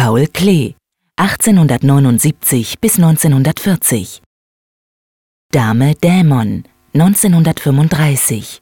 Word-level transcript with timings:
Paul 0.00 0.28
Klee, 0.32 0.76
1879 1.16 2.78
bis 2.80 2.98
1940. 2.98 4.22
Dame 5.50 5.96
Dämon, 5.96 6.62
1935. 6.94 8.60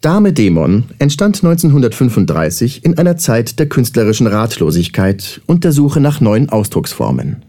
Dame 0.00 0.32
Dämon 0.32 0.84
entstand 0.98 1.44
1935 1.44 2.82
in 2.82 2.96
einer 2.96 3.18
Zeit 3.18 3.58
der 3.58 3.68
künstlerischen 3.68 4.26
Ratlosigkeit 4.26 5.42
und 5.44 5.64
der 5.64 5.72
Suche 5.72 6.00
nach 6.00 6.22
neuen 6.22 6.48
Ausdrucksformen. 6.48 7.44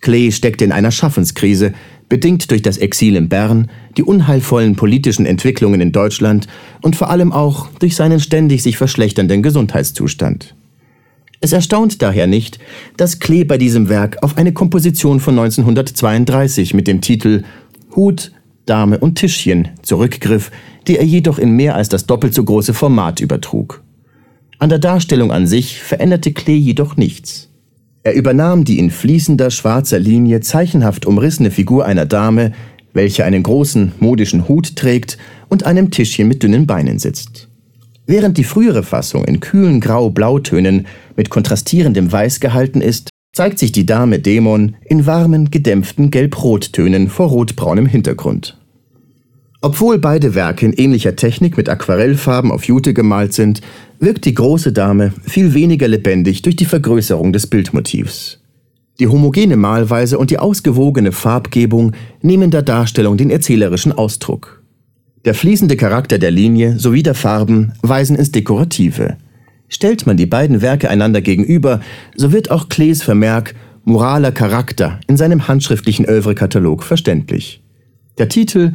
Klee 0.00 0.32
steckte 0.32 0.64
in 0.64 0.72
einer 0.72 0.90
Schaffenskrise, 0.90 1.74
bedingt 2.08 2.50
durch 2.50 2.62
das 2.62 2.78
Exil 2.78 3.14
in 3.14 3.28
Bern, 3.28 3.70
die 3.98 4.04
unheilvollen 4.04 4.74
politischen 4.74 5.26
Entwicklungen 5.26 5.82
in 5.82 5.92
Deutschland 5.92 6.46
und 6.80 6.96
vor 6.96 7.10
allem 7.10 7.30
auch 7.30 7.68
durch 7.78 7.94
seinen 7.94 8.20
ständig 8.20 8.62
sich 8.62 8.78
verschlechternden 8.78 9.42
Gesundheitszustand. 9.42 10.54
Es 11.40 11.52
erstaunt 11.52 12.02
daher 12.02 12.26
nicht, 12.26 12.58
dass 12.96 13.20
Klee 13.20 13.44
bei 13.44 13.58
diesem 13.58 13.88
Werk 13.88 14.22
auf 14.22 14.36
eine 14.36 14.52
Komposition 14.52 15.20
von 15.20 15.38
1932 15.38 16.74
mit 16.74 16.88
dem 16.88 17.00
Titel 17.00 17.44
Hut, 17.94 18.32
Dame 18.66 18.98
und 18.98 19.14
Tischchen 19.14 19.68
zurückgriff, 19.82 20.50
die 20.86 20.98
er 20.98 21.04
jedoch 21.04 21.38
in 21.38 21.52
mehr 21.52 21.76
als 21.76 21.88
das 21.88 22.06
doppelt 22.06 22.34
so 22.34 22.44
große 22.44 22.74
Format 22.74 23.20
übertrug. 23.20 23.82
An 24.58 24.68
der 24.68 24.80
Darstellung 24.80 25.30
an 25.30 25.46
sich 25.46 25.80
veränderte 25.80 26.32
Klee 26.32 26.56
jedoch 26.56 26.96
nichts. 26.96 27.48
Er 28.02 28.14
übernahm 28.14 28.64
die 28.64 28.78
in 28.78 28.90
fließender 28.90 29.50
schwarzer 29.50 29.98
Linie 29.98 30.40
zeichenhaft 30.40 31.06
umrissene 31.06 31.50
Figur 31.50 31.84
einer 31.84 32.06
Dame, 32.06 32.52
welche 32.92 33.24
einen 33.24 33.42
großen 33.42 33.92
modischen 34.00 34.48
Hut 34.48 34.76
trägt 34.76 35.18
und 35.48 35.64
einem 35.64 35.90
Tischchen 35.90 36.26
mit 36.26 36.42
dünnen 36.42 36.66
Beinen 36.66 36.98
sitzt. 36.98 37.47
Während 38.10 38.38
die 38.38 38.44
frühere 38.44 38.84
Fassung 38.84 39.26
in 39.26 39.38
kühlen 39.38 39.80
Grau-Blautönen 39.80 40.86
mit 41.14 41.28
kontrastierendem 41.28 42.10
Weiß 42.10 42.40
gehalten 42.40 42.80
ist, 42.80 43.10
zeigt 43.34 43.58
sich 43.58 43.70
die 43.70 43.84
Dame 43.84 44.18
Dämon 44.18 44.76
in 44.86 45.04
warmen, 45.04 45.50
gedämpften 45.50 46.10
Gelb-Rottönen 46.10 47.10
vor 47.10 47.28
rotbraunem 47.28 47.84
Hintergrund. 47.84 48.56
Obwohl 49.60 49.98
beide 49.98 50.34
Werke 50.34 50.64
in 50.64 50.72
ähnlicher 50.72 51.16
Technik 51.16 51.58
mit 51.58 51.68
Aquarellfarben 51.68 52.50
auf 52.50 52.64
Jute 52.64 52.94
gemalt 52.94 53.34
sind, 53.34 53.60
wirkt 54.00 54.24
die 54.24 54.34
große 54.34 54.72
Dame 54.72 55.12
viel 55.26 55.52
weniger 55.52 55.86
lebendig 55.86 56.40
durch 56.40 56.56
die 56.56 56.64
Vergrößerung 56.64 57.34
des 57.34 57.46
Bildmotivs. 57.46 58.40
Die 59.00 59.08
homogene 59.08 59.58
Malweise 59.58 60.18
und 60.18 60.30
die 60.30 60.38
ausgewogene 60.38 61.12
Farbgebung 61.12 61.92
nehmen 62.22 62.50
der 62.50 62.62
Darstellung 62.62 63.18
den 63.18 63.28
erzählerischen 63.28 63.92
Ausdruck. 63.92 64.57
Der 65.24 65.34
fließende 65.34 65.76
Charakter 65.76 66.18
der 66.18 66.30
Linie 66.30 66.78
sowie 66.78 67.02
der 67.02 67.14
Farben 67.14 67.72
weisen 67.82 68.16
ins 68.16 68.30
Dekorative. 68.30 69.16
Stellt 69.68 70.06
man 70.06 70.16
die 70.16 70.26
beiden 70.26 70.62
Werke 70.62 70.88
einander 70.88 71.20
gegenüber, 71.20 71.80
so 72.16 72.32
wird 72.32 72.50
auch 72.50 72.68
Klees 72.68 73.02
Vermerk 73.02 73.54
moraler 73.84 74.32
Charakter 74.32 75.00
in 75.06 75.16
seinem 75.16 75.48
handschriftlichen 75.48 76.04
Övre-Katalog 76.06 76.84
verständlich. 76.84 77.62
Der 78.18 78.28
Titel 78.28 78.72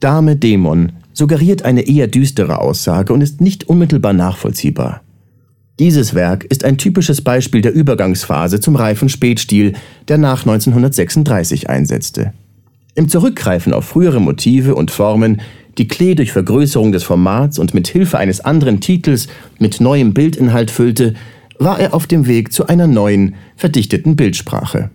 Dame 0.00 0.36
Dämon 0.36 0.92
suggeriert 1.12 1.64
eine 1.64 1.82
eher 1.82 2.08
düstere 2.08 2.60
Aussage 2.60 3.12
und 3.12 3.20
ist 3.20 3.40
nicht 3.40 3.68
unmittelbar 3.68 4.12
nachvollziehbar. 4.12 5.02
Dieses 5.78 6.14
Werk 6.14 6.44
ist 6.44 6.64
ein 6.64 6.78
typisches 6.78 7.22
Beispiel 7.22 7.60
der 7.60 7.72
Übergangsphase 7.72 8.60
zum 8.60 8.76
reifen 8.76 9.08
Spätstil, 9.08 9.74
der 10.08 10.18
nach 10.18 10.40
1936 10.40 11.68
einsetzte. 11.68 12.32
Im 12.94 13.08
Zurückgreifen 13.08 13.72
auf 13.72 13.84
frühere 13.84 14.20
Motive 14.20 14.76
und 14.76 14.92
Formen, 14.92 15.40
die 15.78 15.88
Klee 15.88 16.14
durch 16.14 16.32
Vergrößerung 16.32 16.92
des 16.92 17.04
Formats 17.04 17.58
und 17.58 17.74
mit 17.74 17.88
Hilfe 17.88 18.18
eines 18.18 18.40
anderen 18.40 18.80
Titels 18.80 19.28
mit 19.58 19.80
neuem 19.80 20.14
Bildinhalt 20.14 20.70
füllte, 20.70 21.14
war 21.58 21.78
er 21.78 21.94
auf 21.94 22.06
dem 22.06 22.26
Weg 22.26 22.52
zu 22.52 22.66
einer 22.66 22.86
neuen, 22.86 23.36
verdichteten 23.56 24.16
Bildsprache. 24.16 24.90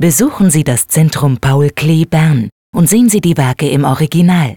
Besuchen 0.00 0.50
Sie 0.50 0.64
das 0.64 0.86
Zentrum 0.86 1.36
Paul 1.36 1.68
Klee 1.68 2.06
Bern 2.06 2.48
und 2.74 2.88
sehen 2.88 3.10
Sie 3.10 3.20
die 3.20 3.36
Werke 3.36 3.68
im 3.68 3.84
Original. 3.84 4.56